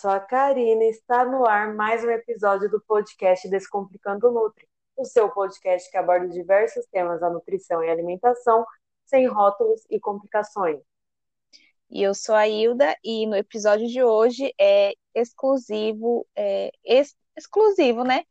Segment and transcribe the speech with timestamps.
[0.00, 4.66] sou a Karina e está no ar mais um episódio do podcast Descomplicando Nutri,
[4.96, 8.64] o seu podcast que aborda diversos temas da nutrição e alimentação,
[9.04, 10.80] sem rótulos e complicações.
[11.90, 18.02] E eu sou a Hilda e no episódio de hoje é exclusivo, é, ex exclusivo,
[18.02, 18.24] né?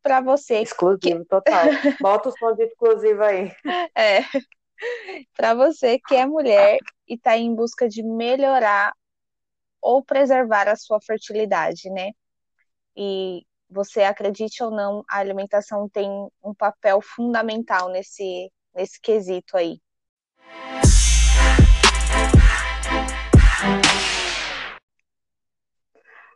[0.00, 0.60] Para você.
[0.60, 1.28] Exclusivo, que...
[1.28, 1.64] total.
[2.00, 3.50] Bota o som de exclusivo aí.
[3.96, 4.20] É.
[5.36, 8.92] Para você que é mulher e está em busca de melhorar
[9.84, 12.12] ou preservar a sua fertilidade, né?
[12.96, 16.08] E você acredite ou não, a alimentação tem
[16.42, 19.78] um papel fundamental nesse, nesse quesito aí.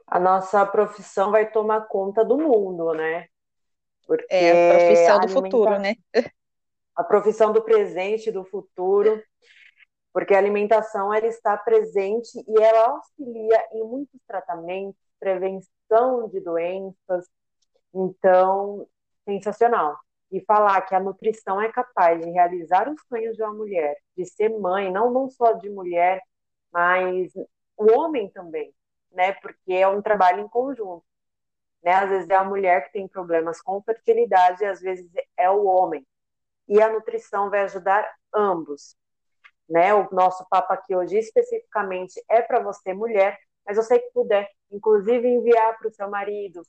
[0.06, 3.28] A nossa profissão vai tomar conta do mundo, né?
[4.06, 5.94] Porque é a profissão do futuro, né?
[6.94, 9.22] A profissão do presente, do futuro
[10.12, 17.28] porque a alimentação ela está presente e ela auxilia em muitos tratamentos, prevenção de doenças.
[17.95, 18.86] Então,
[19.25, 19.97] sensacional.
[20.31, 24.27] E falar que a nutrição é capaz de realizar os sonhos de uma mulher, de
[24.27, 26.20] ser mãe, não, não só de mulher,
[26.73, 27.33] mas
[27.77, 28.75] o homem também,
[29.11, 29.33] né?
[29.34, 31.05] Porque é um trabalho em conjunto.
[31.83, 31.92] Né?
[31.92, 36.06] Às vezes é a mulher que tem problemas com fertilidade, às vezes é o homem.
[36.69, 38.97] E a nutrição vai ajudar ambos
[39.69, 39.94] né?
[39.94, 45.28] O nosso papo aqui hoje especificamente é para você, mulher, mas você que puder, inclusive,
[45.28, 46.62] enviar para o seu marido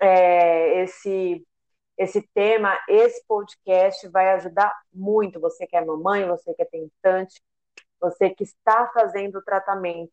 [0.00, 1.46] é, esse
[1.96, 5.38] esse tema, esse podcast vai ajudar muito.
[5.40, 7.40] Você que é mamãe, você que é tentante,
[8.00, 10.12] você que está fazendo o tratamento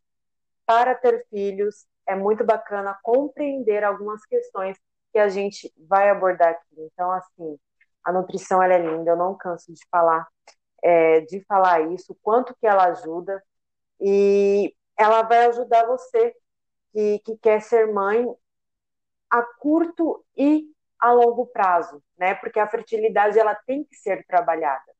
[0.65, 4.77] para ter filhos, é muito bacana compreender algumas questões
[5.11, 6.75] que a gente vai abordar aqui.
[6.77, 7.57] Então, assim,
[8.03, 10.27] a nutrição ela é linda, eu não canso de falar
[10.83, 13.43] é, de falar isso, quanto que ela ajuda,
[13.99, 16.35] e ela vai ajudar você
[16.91, 18.27] que, que quer ser mãe
[19.29, 20.69] a curto e
[20.99, 22.35] a longo prazo, né?
[22.35, 24.91] Porque a fertilidade ela tem que ser trabalhada.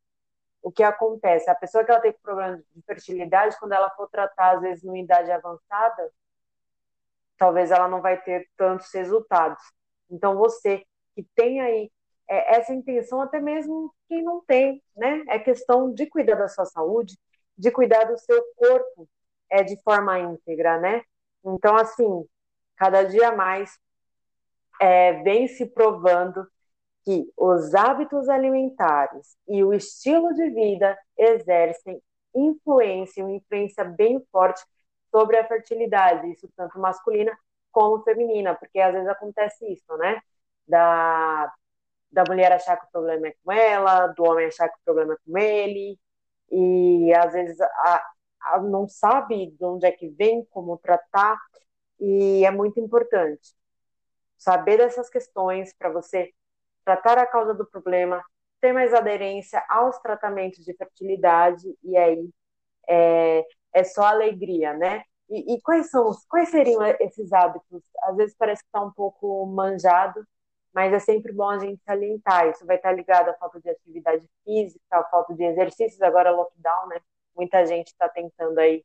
[0.61, 1.49] O que acontece?
[1.49, 4.97] A pessoa que ela tem problema de fertilidade, quando ela for tratar às vezes numa
[4.97, 6.11] idade avançada,
[7.37, 9.61] talvez ela não vai ter tantos resultados.
[10.09, 11.91] Então você que tem aí
[12.31, 15.23] é, essa intenção, até mesmo quem não tem, né?
[15.27, 17.19] É questão de cuidar da sua saúde,
[17.57, 19.09] de cuidar do seu corpo
[19.49, 21.03] é, de forma íntegra, né?
[21.43, 22.25] Então, assim,
[22.77, 23.77] cada dia mais
[24.79, 26.47] é, vem se provando
[27.03, 32.01] que os hábitos alimentares e o estilo de vida exercem
[32.33, 34.63] influência, uma influência bem forte
[35.11, 37.37] sobre a fertilidade, isso tanto masculina
[37.71, 40.21] como feminina, porque às vezes acontece isso, né?
[40.67, 41.51] Da
[42.11, 45.13] da mulher achar que o problema é com ela, do homem achar que o problema
[45.13, 45.99] é com ele,
[46.51, 48.05] e às vezes a,
[48.41, 51.37] a não sabe de onde é que vem, como tratar,
[51.99, 53.55] e é muito importante
[54.37, 56.31] saber dessas questões para você
[56.83, 58.23] tratar a causa do problema,
[58.59, 62.29] ter mais aderência aos tratamentos de fertilidade, e aí
[62.89, 65.03] é, é só alegria, né?
[65.29, 67.83] E, e quais são quais seriam esses hábitos?
[68.03, 70.25] Às vezes parece que está um pouco manjado,
[70.73, 72.47] mas é sempre bom a gente salientar.
[72.49, 76.87] Isso vai estar ligado à falta de atividade física, à falta de exercícios, agora lockdown,
[76.87, 77.01] né?
[77.35, 78.83] Muita gente está tentando aí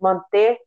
[0.00, 0.60] manter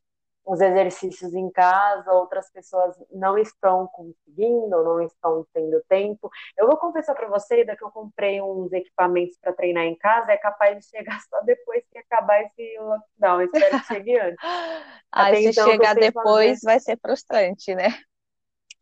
[0.46, 6.30] os exercícios em casa, outras pessoas não estão conseguindo, não estão tendo tempo.
[6.56, 10.38] Eu vou confessar para você que eu comprei uns equipamentos para treinar em casa, é
[10.38, 13.42] capaz de chegar só depois que acabar esse lockdown.
[13.42, 14.38] Eu espero que chegue antes.
[15.12, 17.90] ah, se então, chegar depois vai ser frustrante, né?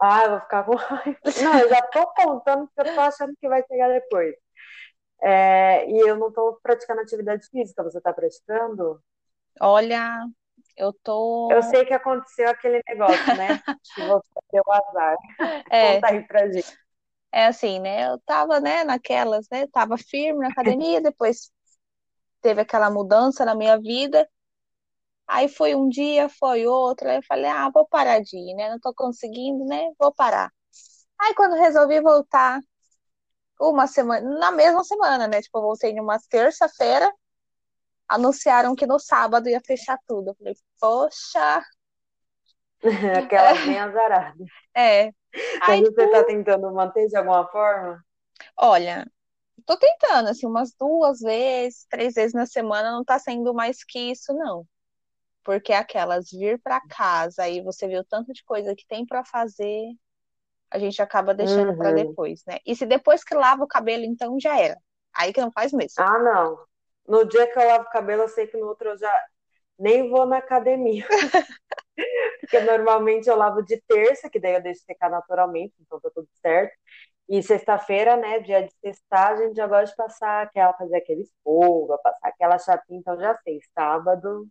[0.05, 1.17] Ah, eu vou ficar com raiva.
[1.41, 4.35] Não, eu já tô contando porque eu tô achando que vai chegar depois.
[5.21, 7.81] É, e eu não tô praticando atividade física.
[7.83, 9.01] Você tá praticando?
[9.61, 10.27] Olha,
[10.75, 11.49] eu tô.
[11.53, 13.61] Eu sei que aconteceu aquele negócio, né?
[13.95, 15.15] que você deu azar.
[15.71, 15.95] É.
[15.95, 16.77] Conta aí pra gente.
[17.31, 18.09] É assim, né?
[18.09, 19.65] Eu tava, né, naquelas, né?
[19.67, 21.49] Tava firme na academia, depois
[22.41, 24.27] teve aquela mudança na minha vida.
[25.27, 28.69] Aí foi um dia, foi outro, aí eu falei, ah, vou parar de ir, né?
[28.69, 29.91] Não tô conseguindo, né?
[29.99, 30.51] Vou parar.
[31.19, 32.59] Aí quando resolvi voltar,
[33.59, 35.41] uma semana, na mesma semana, né?
[35.41, 37.11] Tipo, eu voltei numa terça-feira,
[38.07, 40.29] anunciaram que no sábado ia fechar tudo.
[40.31, 41.63] Eu falei, poxa.
[43.17, 44.35] Aquela bem azarada.
[44.75, 45.11] É.
[45.61, 48.03] Aí você tá tentando manter de alguma forma?
[48.57, 49.05] Olha,
[49.67, 54.11] tô tentando, assim, umas duas vezes, três vezes na semana, não tá sendo mais que
[54.11, 54.65] isso, não.
[55.43, 59.25] Porque aquelas vir para casa e você vê o tanto de coisa que tem para
[59.25, 59.83] fazer,
[60.71, 61.77] a gente acaba deixando uhum.
[61.77, 62.57] para depois, né?
[62.65, 64.77] E se depois que lava o cabelo, então já era.
[65.13, 66.03] Aí que não faz mesmo.
[66.03, 66.57] Ah, não.
[67.07, 69.25] No dia que eu lavo o cabelo, eu sei que no outro eu já
[69.77, 71.05] nem vou na academia.
[72.39, 76.27] Porque normalmente eu lavo de terça, que daí eu deixo secar naturalmente, então tá tudo
[76.41, 76.73] certo.
[77.29, 81.21] E sexta-feira, né, dia de sexta, a gente já gosta de passar aquela, fazer aquele
[81.21, 84.47] escova, passar aquela chapinha, então já sei, sábado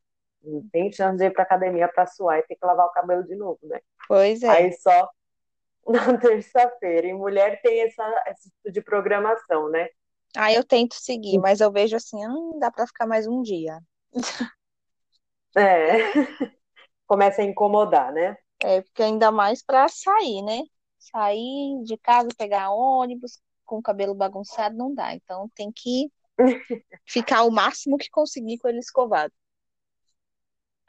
[0.73, 3.37] tem chance de ir pra academia pra suar e ter que lavar o cabelo de
[3.37, 3.81] novo, né?
[4.09, 4.49] Pois é.
[4.49, 5.09] Aí só
[5.87, 7.07] na terça-feira.
[7.07, 9.89] E mulher tem essa, esse tipo de programação, né?
[10.37, 13.79] Aí eu tento seguir, mas eu vejo assim, hum, dá pra ficar mais um dia.
[15.55, 15.99] É.
[17.07, 18.37] Começa a incomodar, né?
[18.63, 20.63] É, porque ainda mais pra sair, né?
[20.99, 25.15] Sair de casa, pegar ônibus com o cabelo bagunçado não dá.
[25.15, 26.11] Então tem que
[27.05, 29.33] ficar o máximo que conseguir com ele escovado.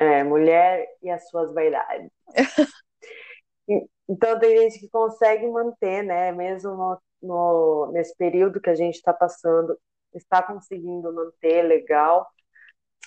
[0.04, 2.12] É, mulher e as suas vaidades.
[4.08, 6.32] Então tem gente que consegue manter, né?
[6.32, 9.78] Mesmo no, no nesse período que a gente está passando,
[10.14, 12.28] está conseguindo manter legal.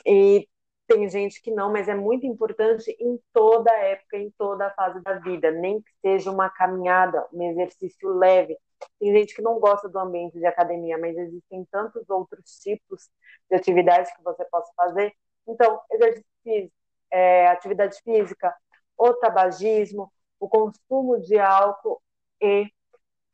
[0.06, 0.48] E
[0.86, 5.18] tem gente que não, mas é muito importante em toda época, em toda fase da
[5.18, 8.56] vida, nem que seja uma caminhada, um exercício leve.
[9.00, 13.10] Tem gente que não gosta do ambiente de academia, mas existem tantos outros tipos
[13.50, 15.12] de atividades que você possa fazer.
[15.46, 16.72] Então, exercício
[17.10, 18.54] é, atividade física,
[18.96, 22.00] o tabagismo, o consumo de álcool
[22.40, 22.70] e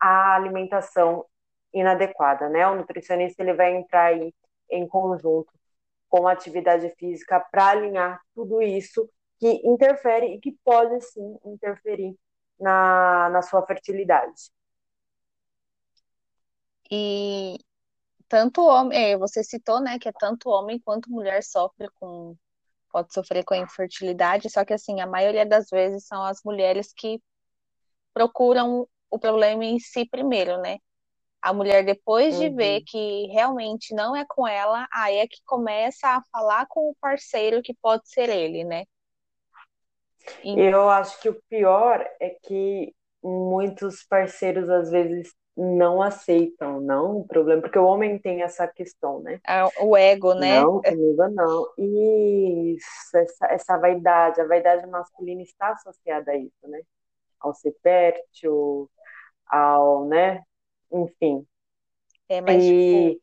[0.01, 1.25] a alimentação
[1.73, 2.67] inadequada, né?
[2.67, 4.35] O nutricionista ele vai entrar aí
[4.71, 5.53] em conjunto
[6.09, 9.09] com a atividade física para alinhar tudo isso
[9.39, 12.17] que interfere e que pode sim interferir
[12.61, 14.51] na, na sua fertilidade.
[16.91, 17.59] E
[18.29, 22.37] tanto homem, é, você citou, né, que é tanto homem quanto mulher sofre com
[22.93, 26.93] pode sofrer com a infertilidade, só que assim, a maioria das vezes são as mulheres
[26.95, 27.21] que
[28.13, 30.79] procuram o problema em si primeiro, né?
[31.41, 32.55] A mulher, depois de uhum.
[32.57, 36.97] ver que realmente não é com ela, aí é que começa a falar com o
[37.01, 38.85] parceiro que pode ser ele, né?
[40.45, 40.59] E...
[40.61, 47.27] Eu acho que o pior é que muitos parceiros às vezes não aceitam, não o
[47.27, 49.41] problema, porque o homem tem essa questão, né?
[49.47, 50.61] É o ego, né?
[50.61, 51.67] Não, comigo não.
[51.77, 56.81] Isso, essa, essa vaidade, a vaidade masculina está associada a isso, né?
[57.39, 58.91] Ao ser fértil,
[59.47, 60.43] ao, né?
[60.91, 61.47] Enfim.
[62.29, 63.21] É, mas e,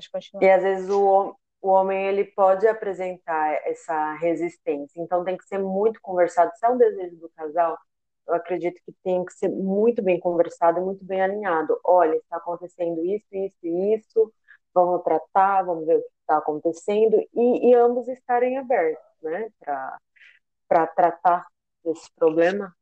[0.00, 0.18] tipo...
[0.40, 5.58] e às vezes o, o homem ele pode apresentar essa resistência, então tem que ser
[5.58, 6.50] muito conversado.
[6.56, 7.78] Se é um desejo do casal,
[8.26, 11.78] eu acredito que tem que ser muito bem conversado muito bem alinhado.
[11.84, 14.32] Olha, está acontecendo isso, isso e isso,
[14.72, 20.86] vamos tratar, vamos ver o que está acontecendo e, e, ambos estarem abertos, né, para
[20.88, 21.46] tratar
[21.84, 22.74] desse problema.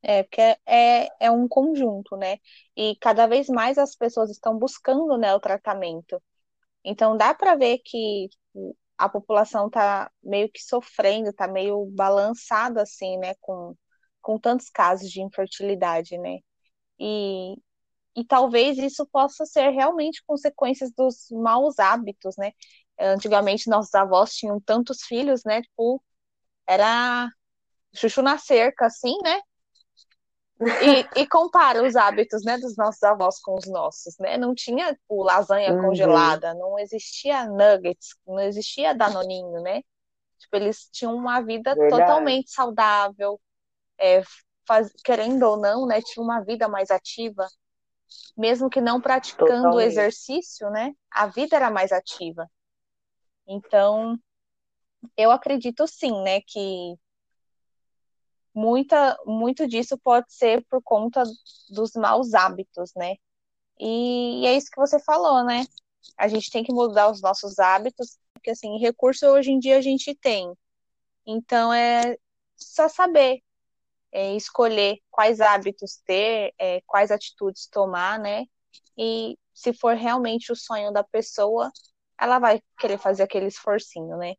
[0.00, 2.38] É, porque é, é um conjunto, né?
[2.76, 6.22] E cada vez mais as pessoas estão buscando, né, o tratamento.
[6.84, 8.28] Então dá para ver que
[8.96, 13.74] a população está meio que sofrendo, está meio balançada assim, né, com
[14.28, 16.40] com tantos casos de infertilidade, né?
[17.00, 17.54] E,
[18.14, 22.52] e talvez isso possa ser realmente consequências dos maus hábitos, né?
[23.00, 25.62] Antigamente nossos avós tinham tantos filhos, né?
[25.62, 26.04] Tipo,
[26.66, 27.30] era
[27.94, 29.40] chuchu na cerca, assim, né?
[30.60, 34.36] E, e, compara os hábitos, né, dos nossos avós com os nossos, né?
[34.36, 35.80] Não tinha tipo, lasanha uhum.
[35.86, 39.80] congelada, não existia nuggets, não existia danoninho, né?
[40.38, 42.02] Tipo, eles tinham uma vida Verdade.
[42.02, 43.40] totalmente saudável,
[44.00, 44.22] é,
[44.66, 47.46] faz, querendo ou não, né, tinha uma vida mais ativa,
[48.36, 52.48] mesmo que não praticando o exercício, né, a vida era mais ativa.
[53.46, 54.18] Então,
[55.16, 56.98] eu acredito sim, né, que
[58.54, 61.22] muita, muito disso pode ser por conta
[61.70, 63.14] dos maus hábitos, né?
[63.78, 65.64] E, e é isso que você falou, né?
[66.16, 69.80] A gente tem que mudar os nossos hábitos, porque assim, recurso hoje em dia a
[69.80, 70.52] gente tem.
[71.24, 72.16] Então é
[72.56, 73.42] só saber
[74.12, 78.44] é, escolher quais hábitos ter, é, quais atitudes tomar, né?
[78.96, 81.70] E se for realmente o sonho da pessoa,
[82.20, 84.34] ela vai querer fazer aquele esforcinho, né?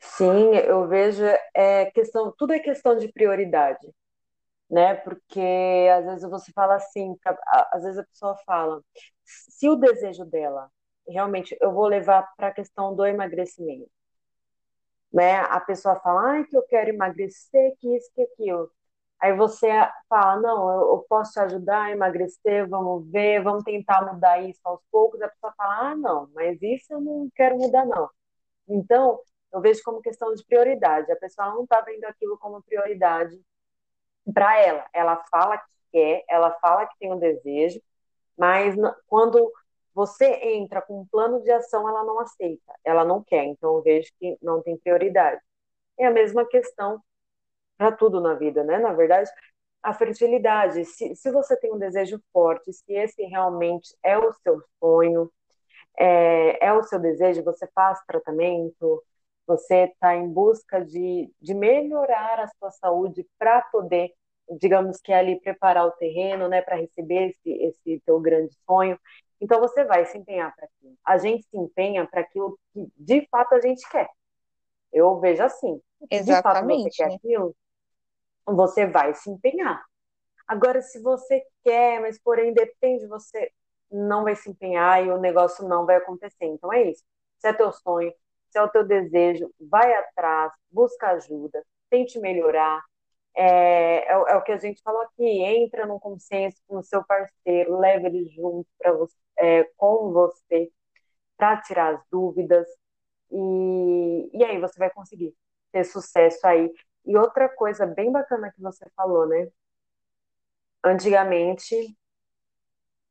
[0.00, 3.86] Sim, eu vejo é questão, tudo é questão de prioridade,
[4.70, 4.94] né?
[4.96, 5.40] Porque
[5.96, 7.16] às vezes você fala assim,
[7.72, 8.82] às vezes a pessoa fala,
[9.24, 10.70] se o desejo dela
[11.08, 13.90] realmente eu vou levar para a questão do emagrecimento
[15.12, 15.40] né?
[15.40, 18.70] A pessoa fala, ai, que eu quero emagrecer, que isso, que aquilo.
[19.20, 19.68] Aí você
[20.08, 24.80] fala, não, eu, posso te ajudar a emagrecer, vamos ver, vamos tentar mudar isso aos
[24.90, 25.20] poucos.
[25.22, 28.10] A pessoa fala, ah, não, mas isso eu não quero mudar, não.
[28.68, 29.20] Então,
[29.52, 31.12] eu vejo como questão de prioridade.
[31.12, 33.40] A pessoa não está vendo aquilo como prioridade
[34.34, 34.86] para ela.
[34.92, 37.80] Ela fala que quer, ela fala que tem um desejo,
[38.36, 38.74] mas
[39.06, 39.52] quando
[39.94, 43.82] você entra com um plano de ação, ela não aceita, ela não quer, então eu
[43.82, 45.40] vejo que não tem prioridade.
[45.98, 47.02] É a mesma questão
[47.76, 48.78] para tudo na vida, né?
[48.78, 49.30] Na verdade,
[49.82, 54.62] a fertilidade, se, se você tem um desejo forte, se esse realmente é o seu
[54.80, 55.30] sonho,
[55.98, 59.02] é, é o seu desejo, você faz tratamento,
[59.46, 64.12] você está em busca de, de melhorar a sua saúde para poder,
[64.60, 68.98] digamos que ali preparar o terreno, né, para receber esse, esse teu grande sonho.
[69.42, 70.96] Então você vai se empenhar para aquilo.
[71.04, 74.08] A gente se empenha para aquilo que de fato a gente quer.
[74.92, 75.82] Eu vejo assim.
[76.08, 76.28] Exatamente.
[76.28, 77.56] De fato você quer aquilo,
[78.46, 79.84] você vai se empenhar.
[80.46, 83.50] Agora, se você quer, mas porém depende, você
[83.90, 86.44] não vai se empenhar e o negócio não vai acontecer.
[86.44, 87.02] Então é isso.
[87.40, 88.12] Se é teu sonho,
[88.48, 92.80] se é o teu desejo, vai atrás, busca ajuda, tente melhorar.
[93.34, 97.04] É, é, é o que a gente falou aqui, entra num consenso com o seu
[97.04, 100.70] parceiro, leve ele junto para você, é, com você
[101.36, 102.68] para tirar as dúvidas
[103.30, 105.34] e, e aí você vai conseguir
[105.72, 106.72] ter sucesso aí.
[107.06, 109.48] E outra coisa bem bacana que você falou, né?
[110.84, 111.96] Antigamente,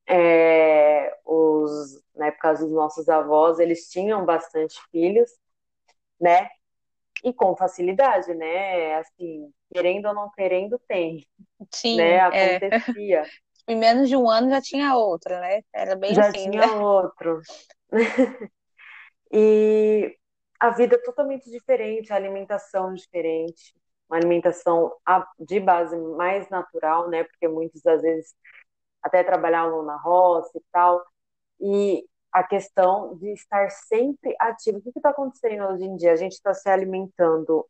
[0.08, 5.32] é, os, na época dos nossos avós, eles tinham bastante filhos,
[6.20, 6.50] né?
[7.24, 8.96] E com facilidade, né?
[8.96, 11.26] Assim, querendo ou não querendo, tem.
[11.72, 12.16] Sim, né?
[12.16, 12.56] é.
[12.56, 13.24] Acontecia.
[13.68, 15.62] Em menos de um ano já tinha outra, né?
[15.72, 16.74] Era bem Já assim, tinha né?
[16.82, 17.42] outro.
[19.34, 20.18] E
[20.60, 23.74] a vida é totalmente diferente, a alimentação diferente,
[24.10, 24.92] uma alimentação
[25.40, 27.24] de base mais natural, né?
[27.24, 28.36] Porque muitas das vezes
[29.02, 31.02] até trabalhavam na roça e tal.
[31.62, 34.80] E a questão de estar sempre ativo.
[34.80, 36.14] O que está acontecendo hoje em dia?
[36.14, 37.66] A gente está se alimentando,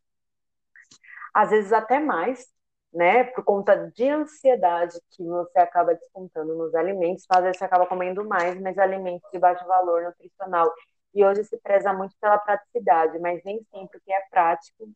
[1.34, 2.46] às vezes até mais,
[2.92, 3.24] né?
[3.24, 7.24] Por conta de ansiedade que você acaba descontando nos alimentos.
[7.24, 10.72] Então, às vezes você acaba comendo mais, mas alimentos de baixo valor nutricional.
[11.14, 14.88] E hoje se preza muito pela praticidade, mas nem sempre o que é prático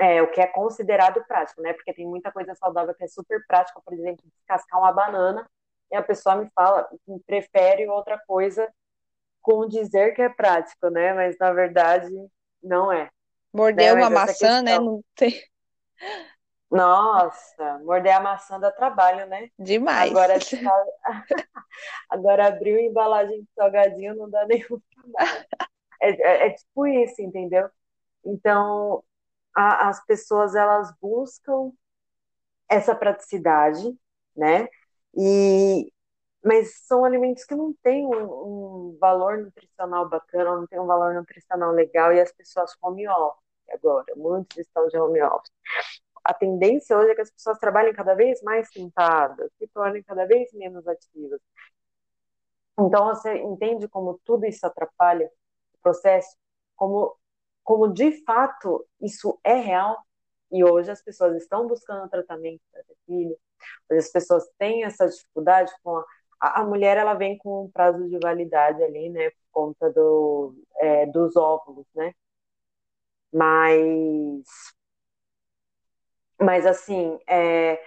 [0.00, 1.72] é, o que é considerado prático, né?
[1.72, 5.48] Porque tem muita coisa saudável que é super prática, por exemplo, descascar uma banana,
[5.90, 8.68] e a pessoa me fala que prefere outra coisa
[9.40, 11.14] com dizer que é prático, né?
[11.14, 12.10] Mas na verdade
[12.62, 13.08] não é.
[13.52, 14.00] Morder né?
[14.00, 14.78] uma maçã, né?
[14.78, 15.40] Não tem...
[16.68, 19.48] Nossa, morder a maçã dá trabalho, né?
[19.56, 20.10] Demais.
[20.10, 20.34] Agora,
[22.10, 25.46] Agora abrir uma embalagem de salgadinho não dá nenhum trabalho.
[26.02, 27.70] É, é, é tipo isso, entendeu?
[28.24, 29.02] Então,
[29.54, 31.72] a, as pessoas elas buscam
[32.68, 33.96] essa praticidade,
[34.36, 34.68] né?
[35.16, 35.92] E
[36.44, 41.12] mas são alimentos que não têm um, um, valor nutricional bacana, não tem um valor
[41.14, 43.42] nutricional legal e as pessoas comem office
[43.72, 45.50] agora, muitos estão de home office.
[46.24, 50.24] A tendência hoje é que as pessoas trabalhem cada vez mais sentadas, se tornem cada
[50.26, 51.40] vez menos ativas.
[52.78, 55.30] Então você entende como tudo isso atrapalha
[55.74, 56.36] o processo,
[56.76, 57.16] como
[57.64, 59.98] como de fato isso é real
[60.52, 63.36] e hoje as pessoas estão buscando tratamento para ter filho,
[63.90, 65.96] hoje as pessoas têm essa dificuldade com
[66.40, 70.54] a, a mulher ela vem com um prazo de validade ali, né, por conta do,
[70.80, 72.12] é, dos óvulos, né,
[73.32, 74.46] mas
[76.40, 77.80] mas assim, é,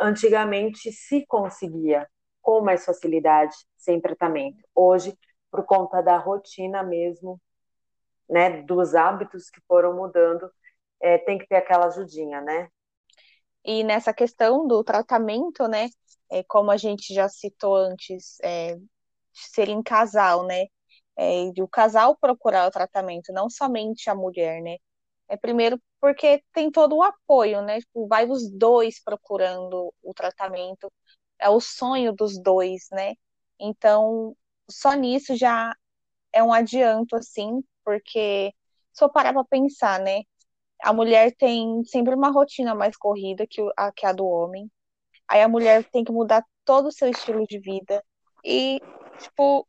[0.00, 2.08] antigamente se conseguia
[2.42, 4.58] com mais facilidade sem tratamento.
[4.74, 5.16] Hoje,
[5.50, 7.40] por conta da rotina mesmo,
[8.28, 10.50] né, dos hábitos que foram mudando,
[11.00, 12.68] é, tem que ter aquela ajudinha, né?
[13.64, 15.88] E nessa questão do tratamento, né,
[16.30, 18.76] é, como a gente já citou antes, é,
[19.32, 20.66] ser em casal, né,
[21.16, 24.76] é, o casal procurar o tratamento, não somente a mulher, né?
[25.28, 27.80] É primeiro porque tem todo o apoio, né?
[27.80, 30.92] Tipo, vai os dois procurando o tratamento,
[31.38, 33.14] é o sonho dos dois, né?
[33.60, 34.36] Então,
[34.70, 35.74] só nisso já
[36.32, 38.52] é um adianto, assim, porque
[38.92, 40.22] se eu parar para pensar, né?
[40.82, 44.70] A mulher tem sempre uma rotina mais corrida que a, que a do homem.
[45.28, 48.04] Aí a mulher tem que mudar todo o seu estilo de vida.
[48.44, 48.80] E,
[49.18, 49.66] tipo,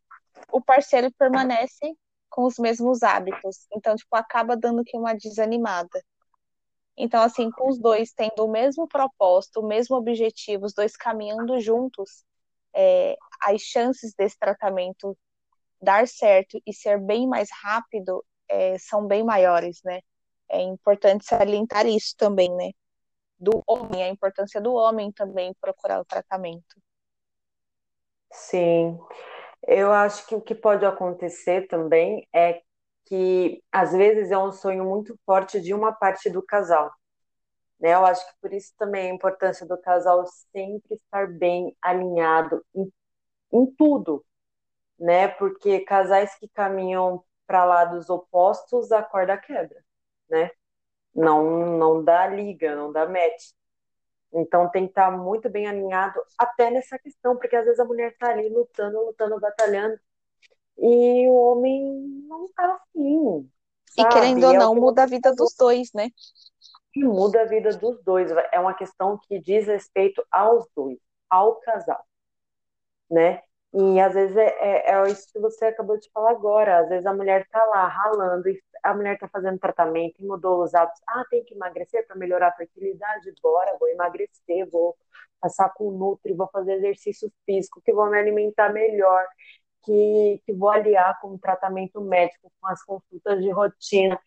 [0.52, 1.94] o parceiro permanece
[2.28, 3.66] com os mesmos hábitos.
[3.72, 6.02] Então, tipo, acaba dando que uma desanimada.
[6.96, 11.60] Então, assim, com os dois tendo o mesmo propósito, o mesmo objetivo, os dois caminhando
[11.60, 12.24] juntos,
[12.74, 15.16] é, as chances desse tratamento
[15.80, 20.00] dar certo e ser bem mais rápido é, são bem maiores, né?
[20.50, 22.70] É importante salientar isso também, né?
[23.38, 26.76] Do homem, a importância do homem também procurar o tratamento.
[28.32, 28.98] Sim,
[29.66, 32.62] eu acho que o que pode acontecer também é
[33.06, 36.92] que às vezes é um sonho muito forte de uma parte do casal.
[37.80, 37.94] Né?
[37.94, 42.92] Eu acho que por isso também a importância do casal sempre estar bem alinhado em,
[43.52, 44.24] em tudo,
[45.00, 45.28] né?
[45.28, 49.84] Porque casais que caminham para lados opostos, a corda quebra,
[50.28, 50.50] né?
[51.14, 53.52] Não, não dá liga, não dá match.
[54.32, 58.12] Então tem que estar muito bem alinhado até nessa questão, porque às vezes a mulher
[58.12, 59.98] está ali lutando, lutando, batalhando,
[60.78, 61.82] e o homem
[62.28, 63.50] não tá afim.
[63.96, 66.10] E querendo ou é não, muda a vida dos dois, né?
[66.94, 68.30] E muda a vida dos dois.
[68.52, 70.98] É uma questão que diz respeito aos dois,
[71.30, 72.04] ao casal,
[73.10, 73.42] né?
[73.72, 76.80] E às vezes é, é, é, isso que você acabou de falar agora.
[76.80, 80.62] Às vezes a mulher está lá ralando, e a mulher está fazendo tratamento e mudou
[80.62, 81.02] os hábitos.
[81.06, 83.32] Ah, tem que emagrecer para melhorar a fertilidade?
[83.42, 84.96] Bora, vou emagrecer, vou
[85.40, 89.26] passar com Nutri, vou fazer exercício físico, que vou me alimentar melhor,
[89.84, 94.18] que, que vou aliar com o tratamento médico, com as consultas de rotina.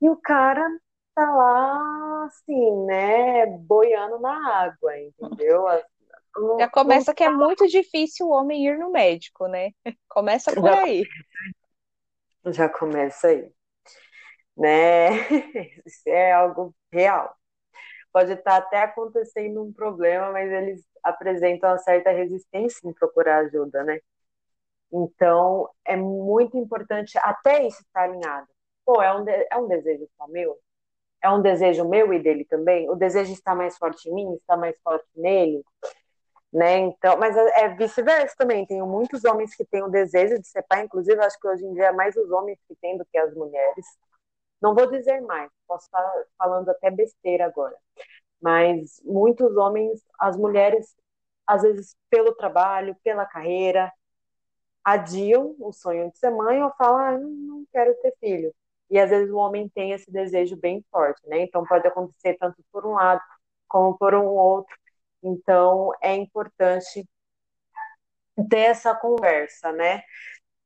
[0.00, 0.68] E o cara
[1.14, 5.64] tá lá, assim, né, boiando na água, entendeu?
[6.58, 9.70] Já começa que é muito difícil o homem ir no médico, né?
[10.08, 11.04] Começa por já, aí.
[12.46, 13.52] Já começa aí.
[14.56, 15.08] Né?
[15.86, 17.34] Isso é algo real.
[18.12, 23.84] Pode estar até acontecendo um problema, mas eles apresentam uma certa resistência em procurar ajuda,
[23.84, 24.00] né?
[24.92, 28.48] Então, é muito importante até isso estar alinhado.
[28.84, 30.58] Pô, é um, é um desejo só meu?
[31.22, 32.90] É um desejo meu e dele também?
[32.90, 34.34] O desejo está mais forte em mim?
[34.36, 35.62] Está mais forte nele?
[36.52, 36.78] né?
[36.80, 38.66] Então, mas é, é vice-versa também.
[38.66, 41.72] Tenho muitos homens que têm o desejo de ser pai, inclusive acho que hoje em
[41.72, 43.86] dia é mais os homens que têm do que as mulheres.
[44.62, 47.76] Não vou dizer mais, posso estar falando até besteira agora.
[48.40, 50.96] Mas muitos homens, as mulheres,
[51.46, 53.92] às vezes pelo trabalho, pela carreira,
[54.84, 58.54] adiam o sonho de ser mãe ou falam, ah, não quero ter filho.
[58.90, 61.40] E às vezes o homem tem esse desejo bem forte, né?
[61.42, 63.22] Então pode acontecer tanto por um lado
[63.68, 64.76] como por um outro.
[65.22, 67.08] Então, é importante
[68.50, 70.02] ter essa conversa, né?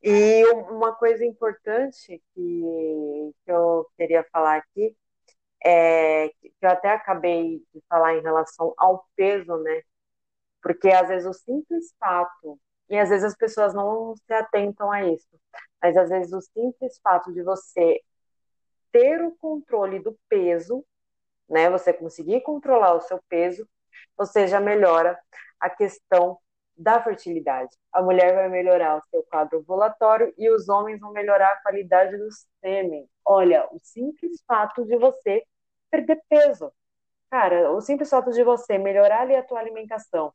[0.02, 4.96] E uma coisa importante que, que eu queria falar aqui
[5.64, 9.82] é que eu até acabei de falar em relação ao peso, né?
[10.62, 15.04] Porque às vezes o simples fato, e às vezes as pessoas não se atentam a
[15.04, 15.28] isso,
[15.82, 18.00] mas às vezes o simples fato de você
[18.92, 20.84] ter o controle do peso,
[21.48, 21.70] né?
[21.70, 23.68] Você conseguir controlar o seu peso,
[24.16, 25.18] ou seja, melhora
[25.60, 26.38] a questão
[26.76, 27.70] da fertilidade.
[27.92, 32.16] A mulher vai melhorar o seu quadro ovulatório e os homens vão melhorar a qualidade
[32.16, 32.28] do
[32.60, 33.08] sêmen.
[33.24, 35.44] Olha, o simples fato de você
[35.90, 36.72] perder peso.
[37.30, 40.32] Cara, o simples fato de você melhorar ali a tua alimentação,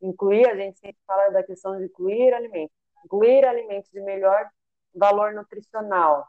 [0.00, 2.74] incluir, a gente sempre fala da questão de incluir alimentos,
[3.04, 4.48] incluir alimentos de melhor
[4.94, 6.26] valor nutricional,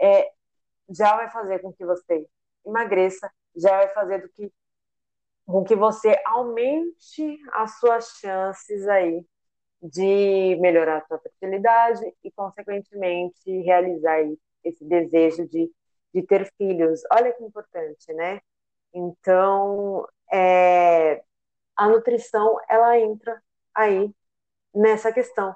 [0.00, 0.30] é,
[0.90, 2.26] já vai fazer com que você
[2.66, 4.52] emagreça, já vai fazer do que
[5.46, 9.24] com que você aumente as suas chances aí
[9.82, 14.18] de melhorar a sua fertilidade e, consequentemente, realizar
[14.62, 15.70] esse desejo de,
[16.14, 17.02] de ter filhos.
[17.12, 18.40] Olha que importante, né?
[18.94, 21.22] Então, é,
[21.76, 23.42] a nutrição, ela entra
[23.74, 24.14] aí
[24.74, 25.54] nessa questão.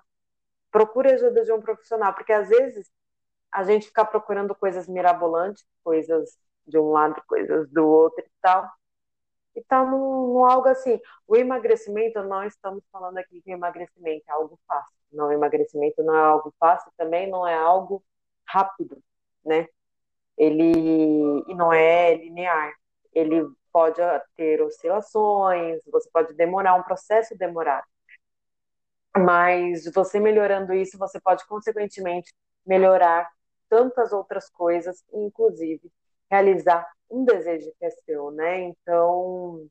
[0.70, 2.90] Procure ajuda de um profissional, porque às vezes
[3.52, 8.68] a gente fica procurando coisas mirabolantes, coisas de um lado, coisas do outro e tal,
[9.56, 11.00] e está num, algo assim.
[11.26, 14.96] O emagrecimento, não estamos falando aqui de emagrecimento, é algo fácil.
[15.12, 18.04] Não, emagrecimento não é algo fácil, também não é algo
[18.46, 19.02] rápido,
[19.44, 19.66] né?
[20.36, 20.72] Ele
[21.48, 22.72] e não é linear.
[23.14, 24.00] Ele pode
[24.36, 27.86] ter oscilações, você pode demorar um processo demorado.
[29.16, 32.32] Mas você melhorando isso, você pode consequentemente
[32.66, 33.28] melhorar
[33.68, 35.90] tantas outras coisas, inclusive
[36.30, 38.60] realizar um desejo que é seu, né?
[38.62, 39.68] Então,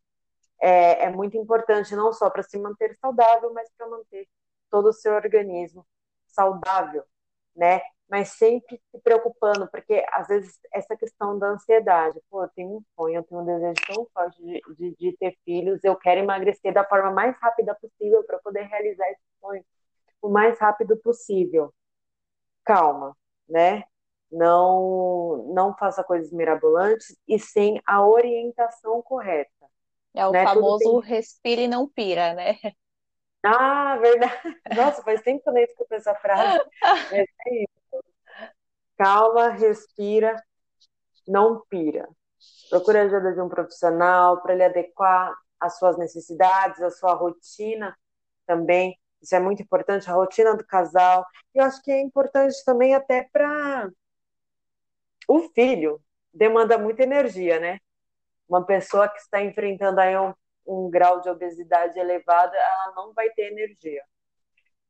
[0.61, 4.27] é, é muito importante não só para se manter saudável, mas para manter
[4.69, 5.85] todo o seu organismo
[6.27, 7.03] saudável,
[7.55, 7.81] né?
[8.09, 12.83] Mas sempre se preocupando, porque às vezes essa questão da ansiedade, pô, eu tenho um
[12.95, 16.73] sonho, eu tenho um desejo tão forte de, de, de ter filhos, eu quero emagrecer
[16.73, 19.65] da forma mais rápida possível para poder realizar esse sonho
[20.21, 21.73] o mais rápido possível.
[22.65, 23.15] Calma,
[23.49, 23.83] né?
[24.31, 29.49] Não não faça coisas mirabolantes e sem a orientação correta.
[30.13, 30.43] É o né?
[30.43, 31.09] famoso tem...
[31.09, 32.57] respira e não pira, né?
[33.43, 34.41] Ah, verdade.
[34.75, 36.59] Nossa, faz tempo que eu nem escutei essa frase.
[37.11, 37.23] é
[37.63, 38.03] isso.
[38.97, 40.41] Calma, respira,
[41.27, 42.07] não pira.
[42.69, 47.95] Procure a ajuda de um profissional para ele adequar as suas necessidades, a sua rotina
[48.45, 48.97] também.
[49.21, 51.25] Isso é muito importante, a rotina do casal.
[51.53, 53.89] E eu acho que é importante também até para
[55.27, 56.01] o filho
[56.33, 57.79] demanda muita energia, né?
[58.49, 60.33] Uma pessoa que está enfrentando aí um,
[60.67, 64.03] um grau de obesidade elevado, ela não vai ter energia.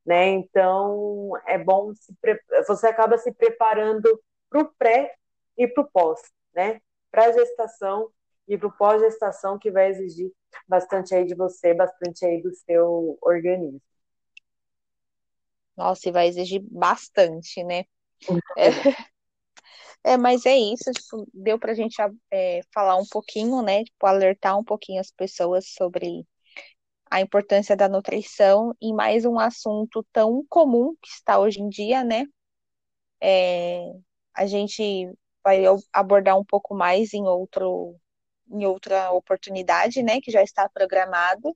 [0.05, 0.27] né?
[0.29, 2.39] Então é bom se pre...
[2.67, 5.15] você acaba se preparando para o pré
[5.57, 6.21] e para o pós,
[6.53, 6.81] né?
[7.11, 8.09] Para a gestação
[8.47, 10.31] e para o pós-gestação que vai exigir
[10.67, 13.81] bastante aí de você, bastante aí do seu organismo.
[15.77, 17.85] Nossa, e vai exigir bastante, né?
[18.57, 18.69] É,
[20.05, 21.97] é mas é isso, tipo, deu para a gente
[22.31, 23.83] é, falar um pouquinho, né?
[23.83, 26.25] Tipo, alertar um pouquinho as pessoas sobre
[27.09, 32.03] a importância da nutrição em mais um assunto tão comum que está hoje em dia,
[32.03, 32.25] né?
[33.21, 33.81] É,
[34.33, 35.11] a gente
[35.43, 35.63] vai
[35.93, 37.95] abordar um pouco mais em outro
[38.51, 41.55] em outra oportunidade, né, que já está programado.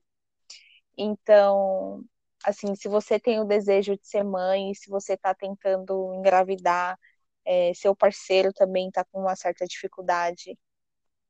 [0.96, 2.04] Então,
[2.44, 6.98] assim, se você tem o desejo de ser mãe, se você está tentando engravidar,
[7.44, 10.58] é, seu parceiro também está com uma certa dificuldade,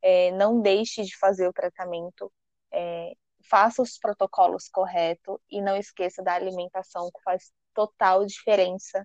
[0.02, 2.32] é, não deixe de fazer o tratamento,
[2.72, 3.12] é,
[3.50, 9.04] faça os protocolos corretos e não esqueça da alimentação, que faz total diferença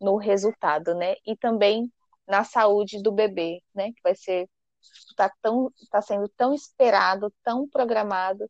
[0.00, 1.14] no resultado, né?
[1.26, 1.92] E também
[2.26, 3.92] na saúde do bebê, né?
[3.92, 4.48] Que vai ser
[4.80, 8.48] está tão está sendo tão esperado, tão programado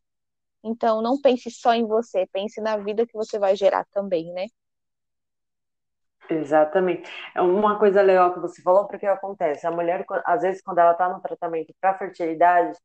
[0.62, 4.46] então, não pense só em você, pense na vida que você vai gerar também, né?
[6.30, 7.10] Exatamente.
[7.34, 10.92] É uma coisa legal que você falou, porque acontece, a mulher, às vezes, quando ela
[10.92, 12.76] está no tratamento para fertilidade,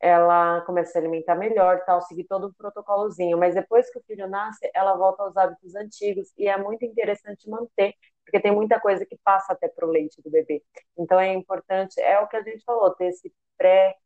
[0.00, 4.02] ela começa a se alimentar melhor, tal, seguir todo o protocolozinho, mas depois que o
[4.06, 8.80] filho nasce, ela volta aos hábitos antigos e é muito interessante manter, porque tem muita
[8.80, 10.62] coisa que passa até para o leite do bebê.
[10.98, 13.96] Então é importante, é o que a gente falou, ter esse pré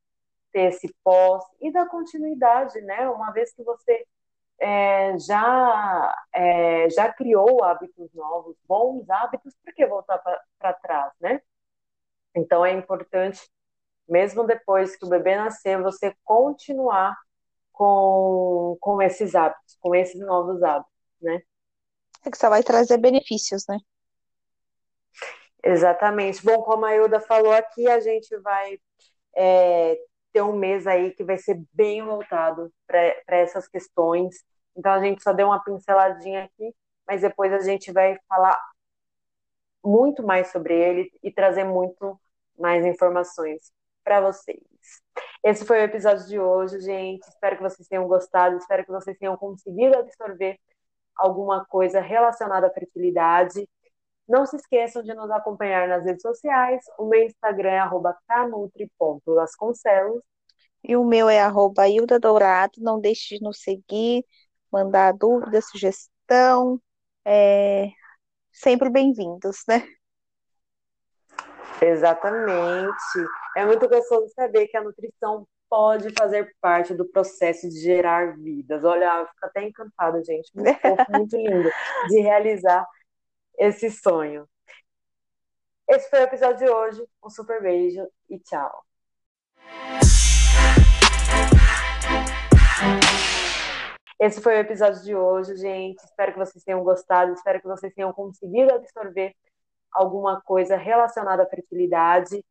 [0.53, 3.09] ter esse pós e dar continuidade, né?
[3.09, 4.05] Uma vez que você
[4.59, 10.19] é, já é, já criou hábitos novos, bons hábitos, por que voltar
[10.59, 11.41] para trás, né?
[12.35, 13.41] Então é importante,
[14.09, 17.17] mesmo depois que o bebê nascer, você continuar
[17.73, 21.43] com, com esses hábitos, com esses novos hábitos, né?
[22.25, 23.79] É que só vai trazer benefícios, né?
[25.63, 26.45] Exatamente.
[26.45, 28.79] Bom, como a Ilda falou aqui, a gente vai
[29.35, 29.99] é,
[30.35, 34.45] ter um mês aí que vai ser bem voltado para essas questões.
[34.77, 36.75] Então a gente só deu uma pinceladinha aqui,
[37.07, 38.61] mas depois a gente vai falar
[39.83, 42.21] muito mais sobre ele e trazer muito
[42.59, 44.59] mais informações para vocês.
[45.45, 47.23] Esse foi o episódio de hoje, gente.
[47.29, 50.59] Espero que vocês tenham gostado, espero que vocês tenham conseguido absorver
[51.17, 53.69] alguma coisa relacionada à fertilidade
[54.29, 56.85] não se esqueçam de nos acompanhar nas redes sociais.
[56.99, 57.83] O meu Instagram é
[58.27, 60.23] canutri.lasconcelos.
[60.83, 62.75] E o meu é arroba Hilda Dourado.
[62.79, 64.25] Não deixe de nos seguir,
[64.73, 66.81] mandar dúvida, sugestão.
[67.25, 67.89] É...
[68.53, 69.87] Sempre bem-vindos, né?
[71.83, 72.95] Exatamente.
[73.57, 78.85] É muito gostoso saber que a nutrição pode fazer parte do processo de gerar vidas.
[78.85, 80.51] Olha, eu fico até encantada, gente.
[80.55, 81.71] Muito fofo, muito lindo
[82.09, 82.87] de realizar
[83.59, 84.49] esse sonho.
[85.89, 87.05] Esse foi o episódio de hoje.
[87.23, 88.85] Um super beijo e tchau.
[94.19, 96.03] Esse foi o episódio de hoje, gente.
[96.03, 99.35] Espero que vocês tenham gostado, espero que vocês tenham conseguido absorver
[99.93, 102.43] alguma coisa relacionada à fertilidade.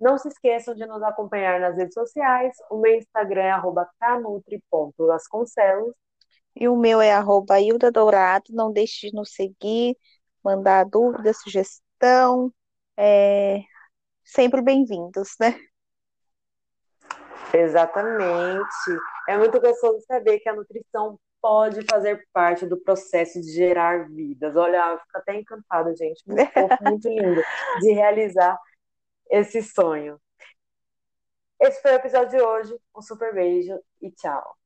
[0.00, 2.56] Não se esqueçam de nos acompanhar nas redes sociais.
[2.70, 3.52] O meu Instagram é
[3.98, 5.94] canutri.lasconcelos.
[6.56, 8.46] E o meu é arroba Hilda Dourado.
[8.50, 9.96] Não deixe de nos seguir,
[10.44, 12.52] mandar dúvida, sugestão,
[12.96, 13.62] é,
[14.24, 15.58] sempre bem-vindos, né?
[17.52, 18.68] Exatamente.
[19.28, 24.56] É muito gostoso saber que a nutrição pode fazer parte do processo de gerar vidas.
[24.56, 26.22] Olha, fico até encantada, gente.
[26.26, 27.42] Muito fofo, muito lindo
[27.80, 28.58] de realizar
[29.30, 30.20] esse sonho.
[31.60, 32.78] Esse foi o episódio de hoje.
[32.96, 34.56] Um super beijo e tchau.